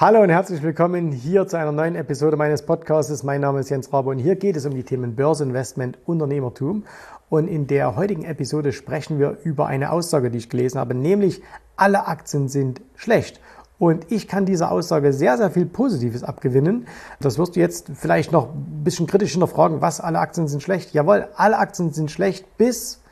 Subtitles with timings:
[0.00, 3.22] Hallo und herzlich willkommen hier zu einer neuen Episode meines Podcasts.
[3.22, 6.84] Mein Name ist Jens Rabe und hier geht es um die Themen Börse, Investment, Unternehmertum.
[7.28, 11.42] Und in der heutigen Episode sprechen wir über eine Aussage, die ich gelesen habe, nämlich
[11.76, 13.42] alle Aktien sind schlecht.
[13.78, 16.86] Und ich kann dieser Aussage sehr, sehr viel Positives abgewinnen.
[17.20, 20.94] Das wirst du jetzt vielleicht noch ein bisschen kritisch hinterfragen, was alle Aktien sind schlecht.
[20.94, 23.02] Jawohl, alle Aktien sind schlecht bis.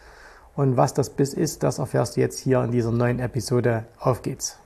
[0.57, 3.84] Und was das bis ist, das erfährst du jetzt hier in dieser neuen Episode.
[4.00, 4.59] Auf geht's.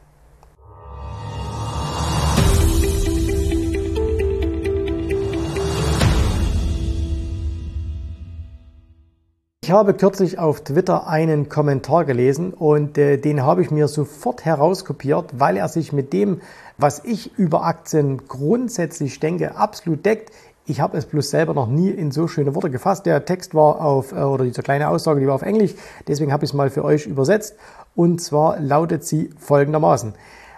[9.72, 15.30] Habe kürzlich auf Twitter einen Kommentar gelesen und äh, den habe ich mir sofort herauskopiert,
[15.38, 16.40] weil er sich mit dem,
[16.78, 20.30] was ich über Aktien grundsätzlich denke, absolut deckt.
[20.64, 23.04] Ich habe es bloß selber noch nie in so schöne Worte gefasst.
[23.06, 25.74] Der Text war auf, äh, oder diese kleine Aussage, die war auf Englisch,
[26.06, 27.56] deswegen habe ich es mal für euch übersetzt.
[27.94, 30.14] Und zwar lautet sie folgendermaßen.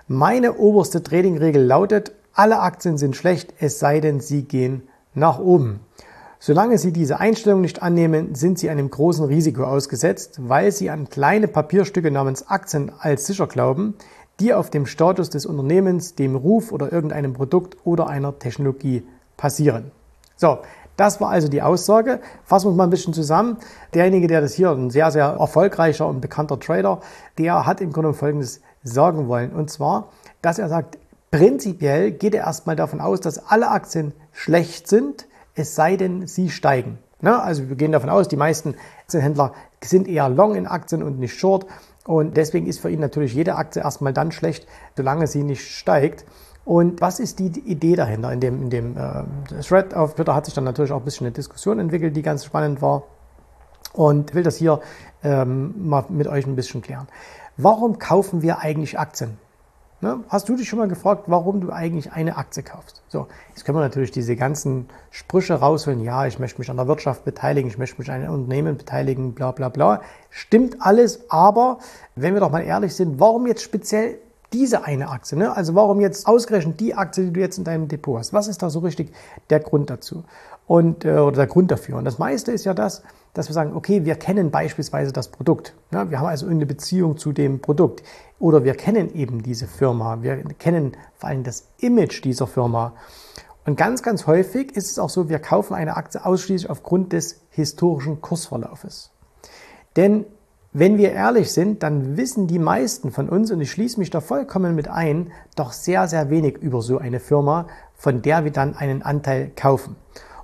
[0.09, 5.81] Meine oberste Tradingregel lautet, alle Aktien sind schlecht, es sei denn, sie gehen nach oben.
[6.47, 11.09] Solange Sie diese Einstellung nicht annehmen, sind Sie einem großen Risiko ausgesetzt, weil Sie an
[11.09, 13.95] kleine Papierstücke namens Aktien als sicher glauben,
[14.41, 19.05] die auf dem Status des Unternehmens, dem Ruf oder irgendeinem Produkt oder einer Technologie
[19.39, 19.91] passieren.
[20.37, 20.59] So,
[20.99, 22.21] das war also die Aussage.
[22.45, 23.57] Fassen wir uns mal ein bisschen zusammen.
[23.95, 27.01] Derjenige, der das hier, ein sehr, sehr erfolgreicher und bekannter Trader,
[27.39, 29.51] der hat im Grunde Folgendes sagen wollen.
[29.51, 30.11] Und zwar,
[30.43, 30.99] dass er sagt,
[31.31, 36.51] prinzipiell geht er erstmal davon aus, dass alle Aktien schlecht sind, es sei denn, sie
[36.51, 36.99] steigen.
[37.21, 37.41] Ne?
[37.41, 39.53] Also wir gehen davon aus, die meisten Aktienhändler
[39.83, 41.67] sind eher long in Aktien und nicht short.
[42.07, 44.67] Und deswegen ist für ihn natürlich jede Aktie erstmal dann schlecht,
[44.97, 46.27] solange sie nicht steigt.
[46.65, 48.33] Und was ist die Idee dahinter?
[48.33, 51.27] In dem, in dem äh, Thread auf Twitter hat sich dann natürlich auch ein bisschen
[51.27, 53.05] eine Diskussion entwickelt, die ganz spannend war.
[53.93, 54.81] Und will das hier
[55.23, 57.07] ähm, mal mit euch ein bisschen klären.
[57.57, 59.39] Warum kaufen wir eigentlich Aktien?
[60.05, 60.21] Ne?
[60.29, 63.03] Hast du dich schon mal gefragt, warum du eigentlich eine Aktie kaufst?
[63.09, 66.05] So, jetzt können wir natürlich diese ganzen Sprüche rausholen.
[66.05, 69.33] Ja, ich möchte mich an der Wirtschaft beteiligen, ich möchte mich an einem Unternehmen beteiligen,
[69.33, 70.03] bla bla bla.
[70.29, 71.79] Stimmt alles, aber
[72.17, 74.19] wenn wir doch mal ehrlich sind, warum jetzt speziell
[74.53, 75.39] diese eine Aktie?
[75.39, 75.57] Ne?
[75.57, 78.35] Also warum jetzt ausgerechnet die Aktie, die du jetzt in deinem Depot hast?
[78.35, 79.11] Was ist da so richtig
[79.49, 80.25] der Grund dazu?
[80.67, 81.97] Und, äh, oder der Grund dafür?
[81.97, 83.03] Und das meiste ist ja das,
[83.35, 85.75] dass wir sagen, okay, wir kennen beispielsweise das Produkt.
[85.93, 88.03] Ja, wir haben also eine Beziehung zu dem Produkt.
[88.39, 90.23] Oder wir kennen eben diese Firma.
[90.23, 92.95] Wir kennen vor allem das Image dieser Firma.
[93.67, 97.41] Und ganz, ganz häufig ist es auch so, wir kaufen eine Aktie ausschließlich aufgrund des
[97.51, 99.11] historischen Kursverlaufes.
[99.97, 100.27] Denn
[100.73, 104.21] wenn wir ehrlich sind, dann wissen die meisten von uns, und ich schließe mich da
[104.21, 108.77] vollkommen mit ein, doch sehr, sehr wenig über so eine Firma, von der wir dann
[108.77, 109.97] einen Anteil kaufen.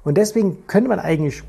[0.05, 1.43] Und deswegen könnte man eigentlich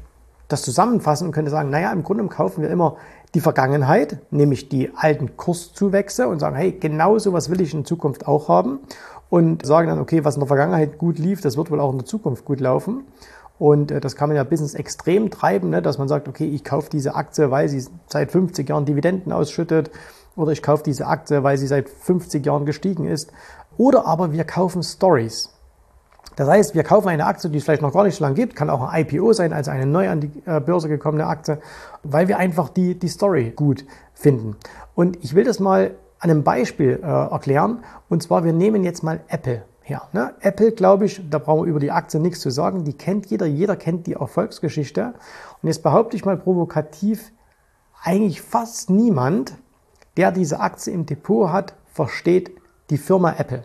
[0.51, 2.97] das zusammenfassen und könnte sagen, naja, im Grunde kaufen wir immer
[3.34, 7.85] die Vergangenheit, nämlich die alten Kurszuwächse und sagen, hey, genau so was will ich in
[7.85, 8.79] Zukunft auch haben
[9.29, 12.00] und sagen dann, okay, was in der Vergangenheit gut lief, das wird wohl auch in
[12.00, 13.06] der Zukunft gut laufen.
[13.57, 16.63] Und äh, das kann man ja Business extrem treiben, ne, dass man sagt, okay, ich
[16.63, 19.91] kaufe diese Aktie, weil sie seit 50 Jahren Dividenden ausschüttet
[20.35, 23.31] oder ich kaufe diese Aktie, weil sie seit 50 Jahren gestiegen ist.
[23.78, 25.53] Oder aber wir kaufen Stories.
[26.35, 28.55] Das heißt, wir kaufen eine Aktie, die es vielleicht noch gar nicht so lange gibt,
[28.55, 31.59] kann auch ein IPO sein, also eine neu an die äh, Börse gekommene Aktie,
[32.03, 34.55] weil wir einfach die, die Story gut finden.
[34.95, 37.83] Und ich will das mal an einem Beispiel äh, erklären.
[38.07, 40.03] Und zwar, wir nehmen jetzt mal Apple her.
[40.13, 40.33] Ne?
[40.41, 42.83] Apple, glaube ich, da brauchen wir über die Aktie nichts zu sagen.
[42.83, 45.13] Die kennt jeder, jeder kennt die Erfolgsgeschichte.
[45.61, 47.31] Und jetzt behaupte ich mal provokativ,
[48.03, 49.53] eigentlich fast niemand,
[50.17, 52.51] der diese Aktie im Depot hat, versteht
[52.89, 53.63] die Firma Apple.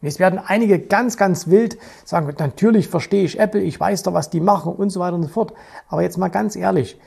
[0.00, 4.14] Und jetzt werden einige ganz, ganz wild sagen, natürlich verstehe ich Apple, ich weiß doch,
[4.14, 5.52] was die machen und so weiter und so fort.
[5.88, 6.98] Aber jetzt mal ganz ehrlich,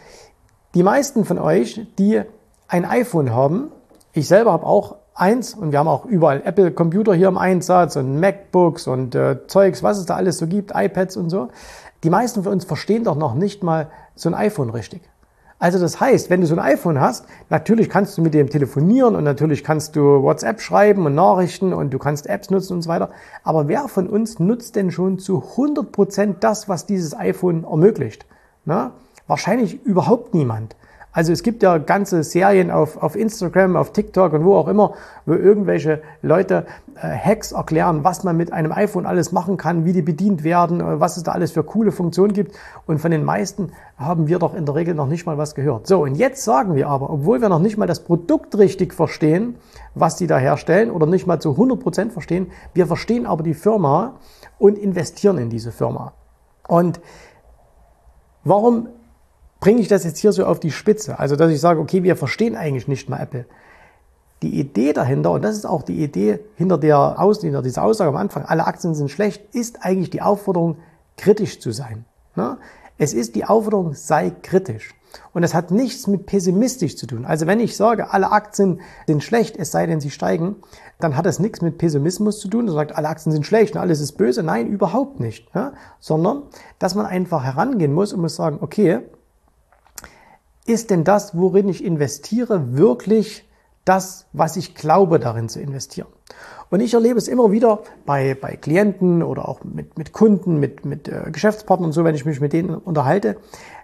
[0.75, 2.21] die meisten von euch, die
[2.67, 3.71] ein iPhone haben,
[4.13, 8.19] ich selber habe auch eins und wir haben auch überall Apple-Computer hier im Einsatz und
[8.19, 11.49] MacBooks und äh, Zeugs, was es da alles so gibt, iPads und so.
[12.03, 15.01] Die meisten von uns verstehen doch noch nicht mal so ein iPhone richtig.
[15.63, 19.15] Also das heißt, wenn du so ein iPhone hast, natürlich kannst du mit dem telefonieren
[19.15, 22.89] und natürlich kannst du WhatsApp schreiben und Nachrichten und du kannst Apps nutzen und so
[22.89, 23.11] weiter.
[23.45, 28.25] Aber wer von uns nutzt denn schon zu 100 Prozent das, was dieses iPhone ermöglicht?
[28.65, 28.91] Na?
[29.25, 30.75] Wahrscheinlich überhaupt niemand.
[31.13, 34.93] Also es gibt ja ganze Serien auf, auf Instagram, auf TikTok und wo auch immer,
[35.27, 36.65] wo irgendwelche Leute
[36.95, 40.81] äh, Hacks erklären, was man mit einem iPhone alles machen kann, wie die bedient werden,
[40.81, 42.55] äh, was es da alles für coole Funktionen gibt.
[42.87, 45.85] Und von den meisten haben wir doch in der Regel noch nicht mal was gehört.
[45.85, 49.55] So, und jetzt sagen wir aber, obwohl wir noch nicht mal das Produkt richtig verstehen,
[49.93, 53.53] was die da herstellen oder nicht mal zu 100 Prozent verstehen, wir verstehen aber die
[53.53, 54.15] Firma
[54.57, 56.13] und investieren in diese Firma.
[56.67, 57.01] Und
[58.43, 58.87] warum
[59.63, 61.19] bringe ich das jetzt hier so auf die Spitze.
[61.19, 63.45] Also, dass ich sage, okay, wir verstehen eigentlich nicht mal Apple.
[64.41, 68.09] die Idee dahinter, und das ist auch die Idee hinter, der Aus, hinter dieser Aussage
[68.09, 70.79] am Anfang, alle Aktien sind schlecht, ist eigentlich die Aufforderung,
[71.15, 72.03] kritisch zu sein.
[72.35, 72.57] Ne?
[72.97, 74.95] Es ist die Aufforderung, sei kritisch.
[75.31, 77.23] Und das hat nichts mit pessimistisch zu tun.
[77.23, 80.57] Also wenn ich sage, alle Aktien sind schlecht, es sei denn, sie steigen,
[80.99, 82.65] dann hat das nichts mit Pessimismus zu tun.
[82.65, 84.43] Das sagt, alle Aktien sind schlecht und alles ist böse.
[84.43, 85.47] Nein, überhaupt nicht.
[85.55, 85.71] Ja?
[86.01, 86.43] Sondern,
[86.79, 88.99] dass man einfach herangehen muss und muss sagen, okay,
[90.65, 93.47] ist denn das, worin ich investiere, wirklich
[93.85, 96.07] das, was ich glaube, darin zu investieren?
[96.69, 100.85] Und ich erlebe es immer wieder bei, bei Klienten oder auch mit, mit Kunden, mit,
[100.85, 103.37] mit äh, Geschäftspartnern und so, wenn ich mich mit denen unterhalte,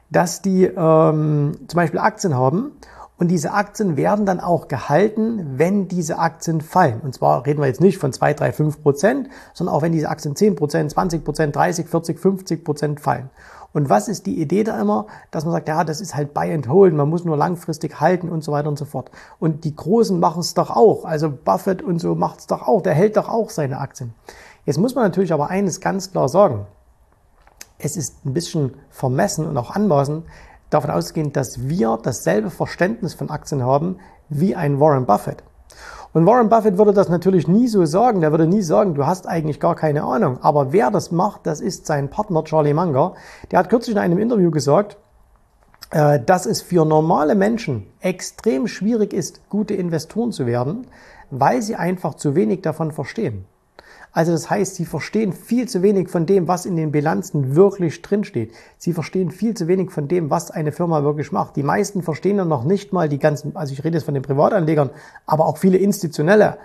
[0.10, 2.72] dass die ähm, zum Beispiel Aktien haben
[3.19, 7.01] und diese Aktien werden dann auch gehalten, wenn diese Aktien fallen.
[7.01, 10.10] Und zwar reden wir jetzt nicht von 2, 3, 5 Prozent, sondern auch wenn diese
[10.10, 13.30] Aktien 10 Prozent, 20 Prozent, 30, 40, 50 Prozent fallen.
[13.74, 15.06] Und was ist die Idee da immer?
[15.31, 18.30] Dass man sagt, ja, das ist halt Buy and Hold, man muss nur langfristig halten
[18.30, 19.12] und so weiter und so fort.
[19.38, 21.04] Und die Großen machen es doch auch.
[21.04, 22.81] Also Buffett und so macht es doch auch.
[22.81, 24.13] Der hält doch auch seine Aktien.
[24.66, 26.68] Jetzt muss man natürlich aber eines ganz klar sagen.
[27.77, 30.24] Es ist ein bisschen vermessen und auch anmaßen,
[30.69, 33.98] davon ausgehen, dass wir dasselbe Verständnis von Aktien haben
[34.30, 35.44] wie ein Warren Buffett.
[36.12, 38.21] Und Warren Buffett würde das natürlich nie so sagen.
[38.21, 40.39] Der würde nie sagen, du hast eigentlich gar keine Ahnung.
[40.42, 43.13] Aber wer das macht, das ist sein Partner Charlie Munger.
[43.51, 44.98] Der hat kürzlich in einem Interview gesagt,
[45.92, 50.88] äh, dass es für normale Menschen extrem schwierig ist, gute Investoren zu werden,
[51.30, 53.45] weil sie einfach zu wenig davon verstehen.
[54.12, 58.02] Also das heißt, sie verstehen viel zu wenig von dem, was in den Bilanzen wirklich
[58.02, 58.54] drinsteht.
[58.78, 61.56] Sie verstehen viel zu wenig von dem, was eine Firma wirklich macht.
[61.56, 64.24] Die meisten verstehen dann noch nicht mal die ganzen, also ich rede jetzt von den
[64.24, 64.90] Privatanlegern,
[65.26, 66.58] aber auch viele institutionelle,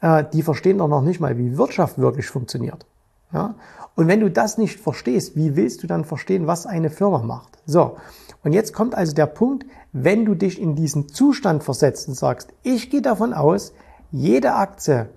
[0.00, 2.86] äh, die verstehen doch noch nicht mal, wie Wirtschaft wirklich funktioniert.
[3.32, 3.56] Ja?
[3.94, 7.58] Und wenn du das nicht verstehst, wie willst du dann verstehen, was eine Firma macht?
[7.66, 7.96] So.
[8.44, 12.48] Und jetzt kommt also der Punkt, wenn du dich in diesen Zustand versetzt und sagst,
[12.62, 13.72] ich gehe davon aus,
[14.10, 15.08] jede Aktie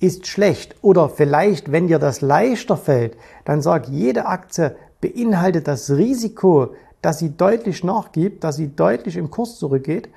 [0.00, 5.90] ist schlecht oder vielleicht, wenn dir das leichter fällt, dann sag, jede Aktie beinhaltet das
[5.90, 10.08] Risiko, dass sie deutlich nachgibt, dass sie deutlich im Kurs zurückgeht,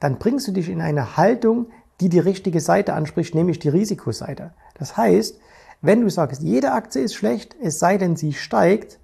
[0.00, 1.66] dann bringst du dich in eine Haltung,
[2.00, 4.52] die die richtige Seite anspricht, nämlich die Risikoseite.
[4.78, 5.38] Das heißt,
[5.80, 8.98] wenn du sagst, jede Aktie ist schlecht, es sei denn, sie steigt,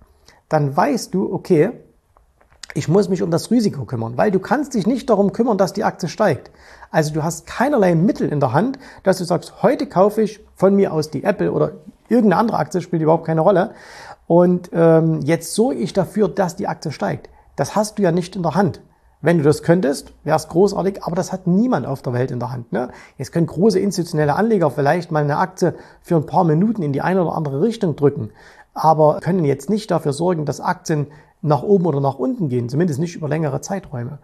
[0.49, 1.71] dann weißt du, okay,
[2.75, 5.73] ich muss mich um das Risiko kümmern, weil du kannst dich nicht darum kümmern, dass
[5.73, 6.51] die Aktie steigt.
[6.91, 10.75] Also du hast keinerlei Mittel in der Hand, dass du sagst, heute kaufe ich von
[10.75, 11.73] mir aus die Apple oder
[12.09, 13.73] irgendeine andere Aktie, spielt überhaupt keine Rolle.
[14.27, 17.31] Und ähm, jetzt sorge ich dafür, dass die Aktie steigt.
[17.57, 18.83] Das hast du ja nicht in der Hand.
[19.21, 22.39] Wenn du das könntest, wäre es großartig, aber das hat niemand auf der Welt in
[22.39, 22.73] der Hand.
[22.73, 22.91] Ne?
[23.17, 27.01] Jetzt können große institutionelle Anleger vielleicht mal eine Aktie für ein paar Minuten in die
[27.01, 28.31] eine oder andere Richtung drücken,
[28.75, 31.09] aber können jetzt nicht dafür sorgen, dass Aktien
[31.43, 34.19] nach oben oder nach unten gehen, zumindest nicht über längere Zeiträume.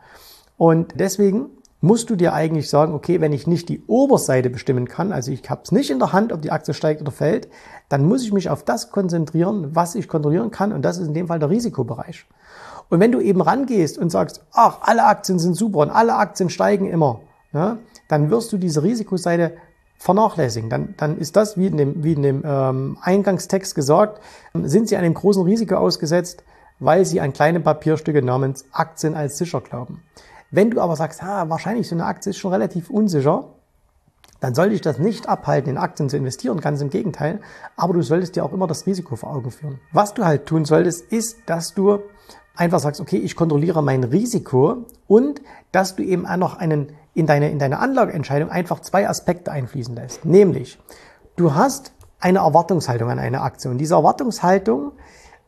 [0.57, 1.51] Und deswegen
[1.81, 5.49] musst du dir eigentlich sagen, okay, wenn ich nicht die Oberseite bestimmen kann, also ich
[5.51, 7.49] habe es nicht in der Hand, ob die Aktie steigt oder fällt,
[7.89, 11.15] dann muss ich mich auf das konzentrieren, was ich kontrollieren kann und das ist in
[11.15, 12.27] dem Fall der Risikobereich.
[12.89, 16.49] Und wenn du eben rangehst und sagst, ach, alle Aktien sind super und alle Aktien
[16.49, 17.21] steigen immer,
[17.53, 17.79] ja,
[18.09, 19.53] dann wirst du diese Risikoseite
[19.99, 20.71] vernachlässigen.
[20.71, 24.21] Dann, dann ist das, wie in dem, wie in dem ähm, Eingangstext gesagt,
[24.55, 26.45] sind sie einem großen Risiko ausgesetzt,
[26.79, 30.03] weil sie an kleine Papierstücke namens Aktien als sicher glauben.
[30.51, 33.49] Wenn du aber sagst, ha, wahrscheinlich so eine Aktie ist schon relativ unsicher,
[34.41, 37.41] dann sollte ich das nicht abhalten, in Aktien zu investieren, ganz im Gegenteil.
[37.77, 39.81] Aber du solltest dir auch immer das Risiko vor Augen führen.
[39.93, 42.01] Was du halt tun solltest, ist, dass du
[42.55, 45.41] einfach sagst, okay, ich kontrolliere mein Risiko und
[45.73, 49.95] dass du eben auch noch einen, in deine, in deine Anlageentscheidung einfach zwei Aspekte einfließen
[49.95, 50.25] lässt.
[50.25, 50.79] Nämlich,
[51.37, 54.93] du hast eine Erwartungshaltung an eine Aktie und diese Erwartungshaltung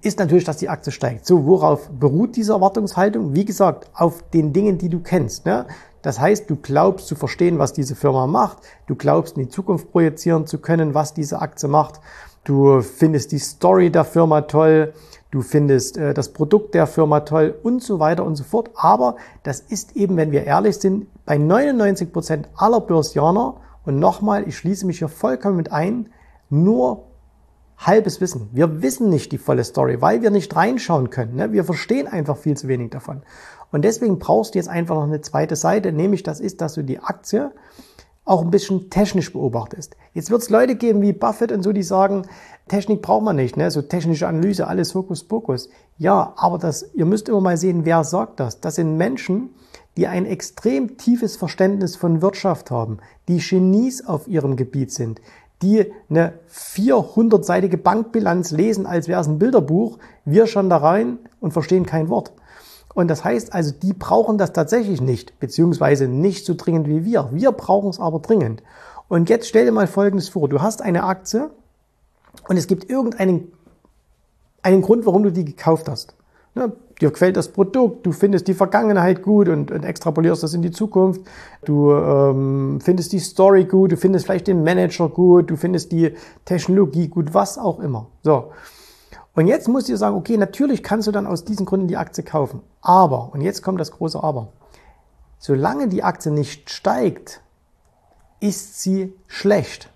[0.02, 1.26] ist natürlich, dass die Aktie steigt.
[1.26, 3.34] So, worauf beruht diese Erwartungshaltung?
[3.34, 5.46] Wie gesagt, auf den Dingen, die du kennst.
[5.46, 5.66] Ne?
[6.02, 8.58] Das heißt, du glaubst zu verstehen, was diese Firma macht.
[8.86, 12.00] Du glaubst in die Zukunft projizieren zu können, was diese Aktie macht.
[12.44, 14.92] Du findest die Story der Firma toll.
[15.32, 18.70] Du findest äh, das Produkt der Firma toll und so weiter und so fort.
[18.76, 24.46] Aber das ist eben, wenn wir ehrlich sind, bei 99 Prozent aller Börsianer und nochmal,
[24.46, 26.10] ich schließe mich hier vollkommen mit ein,
[26.48, 27.05] nur
[27.78, 28.49] halbes Wissen.
[28.52, 31.37] Wir wissen nicht die volle Story, weil wir nicht reinschauen können.
[31.37, 31.52] Ne?
[31.52, 33.23] Wir verstehen einfach viel zu wenig davon.
[33.73, 36.83] Und deswegen brauchst du jetzt einfach noch eine zweite Seite, nämlich das ist, dass du
[36.83, 37.52] die Aktie
[38.25, 39.97] auch ein bisschen technisch beobachtest.
[40.12, 42.26] Jetzt wird es Leute geben wie Buffett und so, die sagen,
[42.66, 43.71] Technik braucht man nicht, ne?
[43.71, 45.68] so technische Analyse, alles Hokuspokus.
[45.97, 48.61] Ja, aber das, ihr müsst immer mal sehen, wer sagt das.
[48.61, 49.50] Das sind Menschen,
[49.97, 55.21] die ein extrem tiefes Verständnis von Wirtschaft haben, die Genies auf ihrem Gebiet sind,
[55.62, 59.98] die eine 400-seitige Bankbilanz lesen, als wäre es ein Bilderbuch.
[60.25, 62.32] Wir schon da rein und verstehen kein Wort.
[62.94, 67.28] Und das heißt also, die brauchen das tatsächlich nicht, beziehungsweise nicht so dringend wie wir.
[67.32, 68.62] Wir brauchen es aber dringend.
[69.08, 70.48] Und jetzt stell dir mal Folgendes vor.
[70.48, 71.50] Du hast eine Aktie
[72.48, 73.52] und es gibt irgendeinen
[74.62, 76.14] einen Grund, warum du die gekauft hast.
[76.56, 76.72] Ne?
[77.02, 80.70] Dir gefällt das Produkt, du findest die Vergangenheit gut und, und extrapolierst das in die
[80.70, 81.20] Zukunft.
[81.66, 86.14] Du ähm, findest die Story gut, du findest vielleicht den Manager gut, du findest die
[86.46, 88.06] Technologie gut, was auch immer.
[88.22, 88.52] So.
[89.34, 92.25] Und jetzt musst du sagen, okay, natürlich kannst du dann aus diesen Gründen die Aktie
[92.25, 92.62] kaufen.
[92.80, 94.48] Aber, und jetzt kommt das große Aber,
[95.38, 97.42] solange die Aktie nicht steigt,
[98.40, 99.90] ist sie schlecht.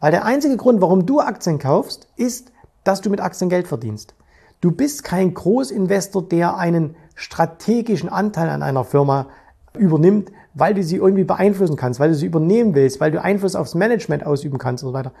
[0.00, 2.50] Weil der einzige Grund, warum du Aktien kaufst, ist,
[2.82, 4.14] dass du mit Aktien Geld verdienst.
[4.62, 9.26] Du bist kein Großinvestor, der einen strategischen Anteil an einer Firma
[9.76, 13.56] übernimmt, weil du sie irgendwie beeinflussen kannst, weil du sie übernehmen willst, weil du Einfluss
[13.56, 15.12] aufs Management ausüben kannst und so weiter.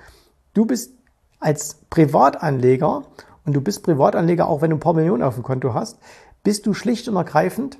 [0.54, 0.94] Du bist
[1.40, 3.02] als Privatanleger
[3.44, 5.98] und du bist Privatanleger, auch wenn du ein paar Millionen auf dem Konto hast,
[6.44, 7.78] bist du schlicht und ergreifend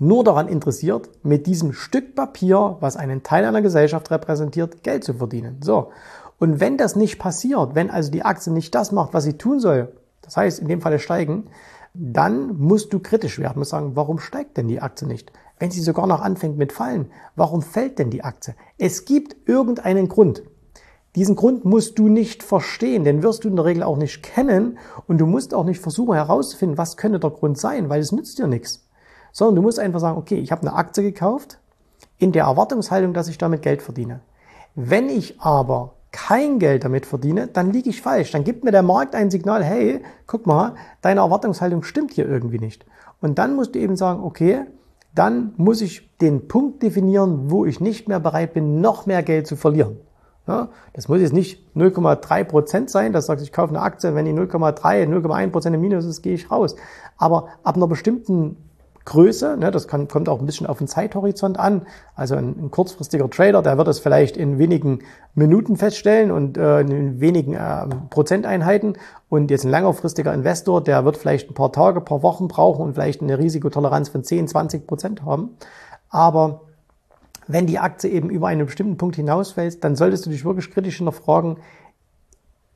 [0.00, 5.14] nur daran interessiert, mit diesem Stück Papier, was einen Teil einer Gesellschaft repräsentiert, Geld zu
[5.14, 5.60] verdienen.
[5.62, 5.92] So.
[6.40, 9.60] Und wenn das nicht passiert, wenn also die Aktie nicht das macht, was sie tun
[9.60, 9.92] soll,
[10.24, 11.44] das heißt in dem Falle steigen,
[11.94, 15.32] dann musst du kritisch werden, musst sagen, warum steigt denn die Aktie nicht?
[15.58, 18.56] Wenn sie sogar noch anfängt mit Fallen, warum fällt denn die Aktie?
[18.78, 20.42] Es gibt irgendeinen Grund.
[21.14, 24.78] Diesen Grund musst du nicht verstehen, den wirst du in der Regel auch nicht kennen
[25.06, 28.40] und du musst auch nicht versuchen herauszufinden, was könnte der Grund sein, weil es nützt
[28.40, 28.88] dir nichts.
[29.30, 31.60] Sondern du musst einfach sagen, okay, ich habe eine Aktie gekauft
[32.18, 34.20] in der Erwartungshaltung, dass ich damit Geld verdiene.
[34.74, 38.30] Wenn ich aber kein Geld damit verdiene, dann liege ich falsch.
[38.30, 42.60] Dann gibt mir der Markt ein Signal, hey, guck mal, deine Erwartungshaltung stimmt hier irgendwie
[42.60, 42.86] nicht.
[43.20, 44.60] Und dann musst du eben sagen, okay,
[45.12, 49.48] dann muss ich den Punkt definieren, wo ich nicht mehr bereit bin, noch mehr Geld
[49.48, 49.96] zu verlieren.
[50.46, 54.24] Ja, das muss jetzt nicht 0,3 Prozent sein, das sagst, ich kaufe eine Aktie, wenn
[54.24, 56.76] die 0,3, 0,1 Prozent im Minus ist, gehe ich raus.
[57.16, 58.56] Aber ab einer bestimmten
[59.04, 61.86] Größe, ne, das kann, kommt auch ein bisschen auf den Zeithorizont an.
[62.14, 65.00] Also ein, ein kurzfristiger Trader, der wird es vielleicht in wenigen
[65.34, 68.96] Minuten feststellen und äh, in wenigen äh, Prozenteinheiten.
[69.28, 72.94] Und jetzt ein längerfristiger Investor, der wird vielleicht ein paar Tage, paar Wochen brauchen und
[72.94, 75.50] vielleicht eine Risikotoleranz von 10, 20 Prozent haben.
[76.08, 76.62] Aber
[77.46, 80.96] wenn die Aktie eben über einen bestimmten Punkt hinausfällt, dann solltest du dich wirklich kritisch
[80.96, 81.58] hinterfragen,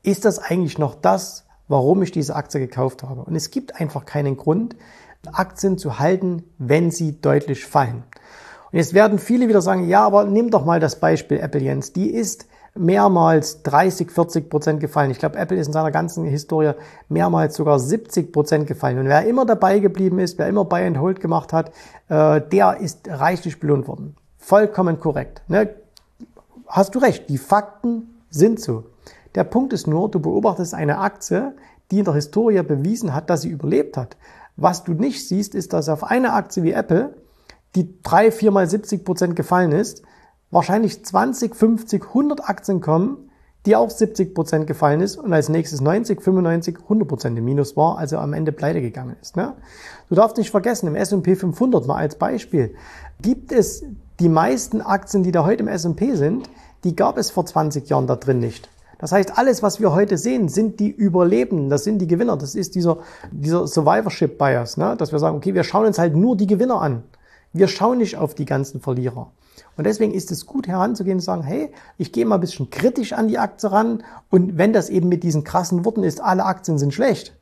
[0.03, 3.21] ist das eigentlich noch das, warum ich diese Aktie gekauft habe?
[3.21, 4.75] Und es gibt einfach keinen Grund,
[5.31, 8.03] Aktien zu halten, wenn sie deutlich fallen.
[8.71, 11.93] Und jetzt werden viele wieder sagen, ja, aber nimm doch mal das Beispiel Apple Jens.
[11.93, 15.11] Die ist mehrmals 30, 40 Prozent gefallen.
[15.11, 16.73] Ich glaube, Apple ist in seiner ganzen Historie
[17.09, 18.99] mehrmals sogar 70 Prozent gefallen.
[18.99, 21.71] Und wer immer dabei geblieben ist, wer immer Buy and Hold gemacht hat,
[22.09, 24.15] äh, der ist reichlich belohnt worden.
[24.37, 25.41] Vollkommen korrekt.
[25.47, 25.69] Ne?
[26.67, 28.83] Hast du recht, die Fakten sind so.
[29.35, 31.53] Der Punkt ist nur, du beobachtest eine Aktie,
[31.91, 34.15] die in der Historie bewiesen hat, dass sie überlebt hat.
[34.61, 37.15] Was du nicht siehst, ist, dass auf eine Aktie wie Apple,
[37.75, 40.01] die drei, viermal 70 Prozent gefallen ist,
[40.51, 43.29] wahrscheinlich 20, 50, 100 Aktien kommen,
[43.65, 47.77] die auch 70 Prozent gefallen ist und als nächstes 90, 95, 100 Prozent im Minus
[47.77, 49.37] war, also am Ende pleite gegangen ist.
[49.37, 49.53] Ne?
[50.09, 52.75] Du darfst nicht vergessen, im S&P 500 mal als Beispiel,
[53.21, 53.83] gibt es
[54.19, 56.49] die meisten Aktien, die da heute im S&P sind,
[56.83, 58.69] die gab es vor 20 Jahren da drin nicht.
[58.99, 62.35] Das heißt, alles, was wir heute sehen, sind die Überlebenden, das sind die Gewinner.
[62.37, 62.97] Das ist dieser,
[63.31, 64.95] dieser Survivorship Bias, ne?
[64.97, 67.03] dass wir sagen, okay, wir schauen uns halt nur die Gewinner an.
[67.53, 69.31] Wir schauen nicht auf die ganzen Verlierer.
[69.77, 73.13] Und deswegen ist es gut heranzugehen und sagen, hey, ich gehe mal ein bisschen kritisch
[73.13, 74.03] an die Aktie ran.
[74.29, 77.37] Und wenn das eben mit diesen krassen Worten ist, alle Aktien sind schlecht,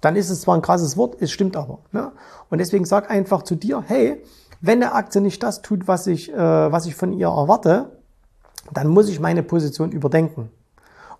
[0.00, 1.80] dann ist es zwar ein krasses Wort, es stimmt aber.
[1.92, 2.12] Ne?
[2.48, 4.22] Und deswegen sag einfach zu dir, hey,
[4.62, 7.90] wenn eine Aktie nicht das tut, was ich, äh, was ich von ihr erwarte,
[8.72, 10.50] dann muss ich meine Position überdenken.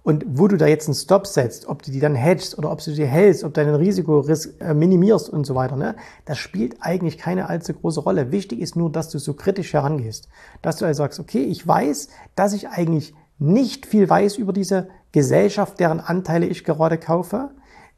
[0.05, 2.83] Und wo du da jetzt einen Stop setzt, ob du die dann hedgst oder ob
[2.83, 5.95] du sie hältst, ob du dein Risiko äh, minimierst und so weiter, ne,
[6.25, 8.33] das spielt eigentlich keine allzu große Rolle.
[8.33, 10.29] Wichtig ist nur, dass du so kritisch herangehst.
[10.61, 14.89] Dass du also sagst, okay, ich weiß, dass ich eigentlich nicht viel weiß über diese
[15.13, 17.51] Gesellschaft, deren Anteile ich gerade kaufe,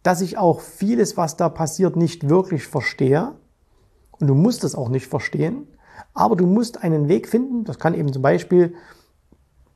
[0.03, 3.33] dass ich auch vieles, was da passiert, nicht wirklich verstehe
[4.11, 5.67] und du musst es auch nicht verstehen,
[6.13, 8.75] aber du musst einen Weg finden, das kann eben zum Beispiel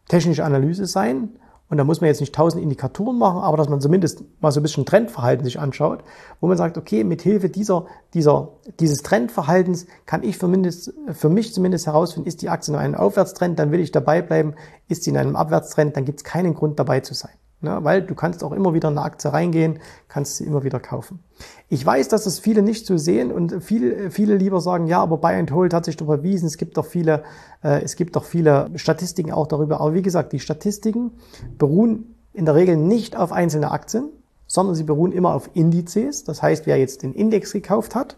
[0.08, 1.38] technische Analyse sein,
[1.70, 4.60] und da muss man jetzt nicht tausend Indikatoren machen, aber dass man zumindest mal so
[4.60, 6.02] ein bisschen Trendverhalten sich anschaut,
[6.40, 11.28] wo man sagt, okay, mit Hilfe dieser, dieser, dieses Trendverhaltens kann ich für, mindest, für
[11.28, 14.54] mich zumindest herausfinden, ist die Aktie in einem Aufwärtstrend, dann will ich dabei bleiben,
[14.88, 17.32] ist sie in einem Abwärtstrend, dann gibt es keinen Grund dabei zu sein.
[17.60, 17.78] Ne?
[17.82, 21.20] Weil du kannst auch immer wieder in eine Aktie reingehen, kannst sie immer wieder kaufen.
[21.68, 25.18] Ich weiß, dass das viele nicht so sehen und viele, viele lieber sagen, ja, aber
[25.18, 27.24] Buy and Hold hat sich doch bewiesen, es gibt doch viele,
[27.62, 29.80] äh, es gibt doch viele Statistiken auch darüber.
[29.80, 31.12] Aber wie gesagt, die Statistiken
[31.58, 34.08] beruhen in der Regel nicht auf einzelne Aktien,
[34.46, 36.24] sondern sie beruhen immer auf Indizes.
[36.24, 38.16] Das heißt, wer jetzt den Index gekauft hat,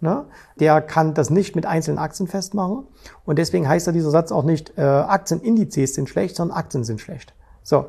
[0.00, 0.26] Ne?
[0.60, 2.86] Der kann das nicht mit einzelnen Aktien festmachen.
[3.24, 7.00] Und deswegen heißt ja dieser Satz auch nicht, äh, Aktienindizes sind schlecht, sondern Aktien sind
[7.00, 7.34] schlecht.
[7.64, 7.86] So.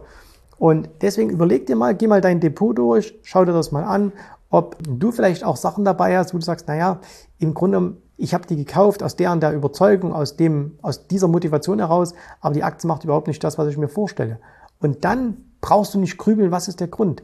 [0.60, 4.12] Und deswegen überleg dir mal, geh mal dein Depot durch, schau dir das mal an,
[4.50, 7.00] ob du vielleicht auch Sachen dabei hast, wo du sagst, naja,
[7.40, 11.28] im Grunde, ich habe die gekauft aus der und der Überzeugung, aus, dem, aus dieser
[11.30, 14.40] Motivation heraus, aber die Aktie macht überhaupt nicht das, was ich mir vorstelle.
[14.82, 17.24] Und dann brauchst du nicht grübeln, was ist der Grund.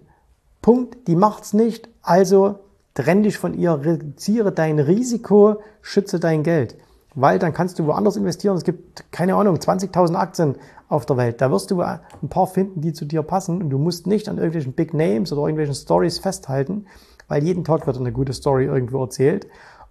[0.62, 2.60] Punkt, die macht's nicht, also
[2.96, 6.77] Trenn dich von ihr, reduziere dein Risiko, schütze dein Geld.
[7.15, 8.57] Weil dann kannst du woanders investieren.
[8.57, 10.55] Es gibt, keine Ahnung, 20.000 Aktien
[10.89, 11.41] auf der Welt.
[11.41, 13.62] Da wirst du ein paar finden, die zu dir passen.
[13.62, 16.86] Und du musst nicht an irgendwelchen Big Names oder irgendwelchen Stories festhalten,
[17.27, 19.48] weil jeden Tag wird eine gute Story irgendwo erzählt.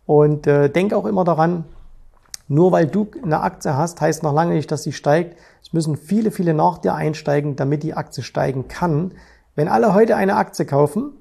[0.06, 1.64] Und äh, denk auch immer daran,
[2.46, 5.38] nur weil du eine Aktie hast, heißt noch lange nicht, dass sie steigt.
[5.62, 9.12] Es müssen viele, viele nach dir einsteigen, damit die Aktie steigen kann.
[9.54, 11.12] Wenn alle heute eine Aktie kaufen,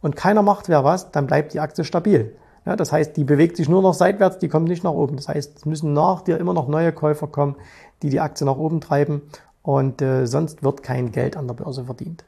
[0.00, 2.34] und keiner macht wer was, dann bleibt die Aktie stabil.
[2.66, 5.16] Ja, das heißt, die bewegt sich nur noch seitwärts, die kommt nicht nach oben.
[5.16, 7.56] Das heißt, es müssen nach dir immer noch neue Käufer kommen,
[8.02, 9.22] die die Aktie nach oben treiben
[9.62, 12.24] und äh, sonst wird kein Geld an der Börse verdient.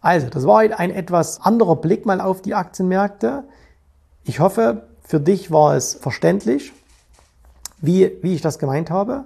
[0.00, 3.44] Also, das war heute ein etwas anderer Blick mal auf die Aktienmärkte.
[4.24, 6.72] Ich hoffe, für dich war es verständlich,
[7.80, 9.24] wie, wie ich das gemeint habe.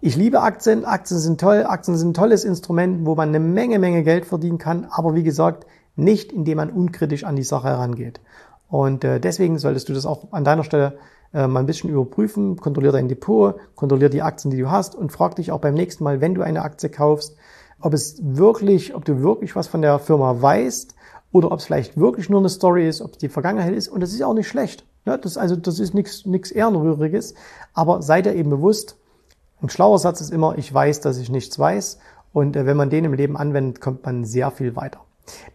[0.00, 0.84] Ich liebe Aktien.
[0.84, 1.64] Aktien sind toll.
[1.66, 4.86] Aktien sind ein tolles Instrument, wo man eine Menge, Menge Geld verdienen kann.
[4.90, 8.20] Aber wie gesagt, nicht indem man unkritisch an die Sache herangeht.
[8.68, 10.98] Und äh, deswegen solltest du das auch an deiner Stelle
[11.32, 15.10] äh, mal ein bisschen überprüfen, kontrollier dein Depot, kontrollier die Aktien, die du hast und
[15.10, 17.36] frag dich auch beim nächsten Mal, wenn du eine Aktie kaufst,
[17.80, 20.94] ob es wirklich, ob du wirklich was von der Firma weißt
[21.32, 23.88] oder ob es vielleicht wirklich nur eine Story ist, ob es die Vergangenheit ist.
[23.88, 24.84] Und das ist auch nicht schlecht.
[25.04, 27.34] Ja, das, also, das ist nichts nichts Ehrenrühriges.
[27.72, 28.96] Aber sei dir eben bewusst,
[29.60, 31.98] ein schlauer Satz ist immer, ich weiß, dass ich nichts weiß.
[32.32, 35.00] Und äh, wenn man den im Leben anwendet, kommt man sehr viel weiter.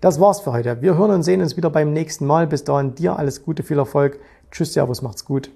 [0.01, 0.81] Das war's für heute.
[0.81, 2.47] Wir hören und sehen uns wieder beim nächsten Mal.
[2.47, 4.19] Bis dahin dir alles Gute, viel Erfolg.
[4.51, 5.51] Tschüss, Servus, macht's gut.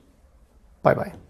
[0.84, 1.27] Bye, bye.